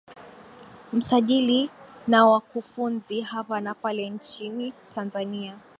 msajili 0.93 1.69
na 2.07 2.25
wakufunzi 2.25 3.21
hapa 3.21 3.61
na 3.61 3.73
pale 3.75 4.09
nchini 4.09 4.73
tanzania 4.89 5.59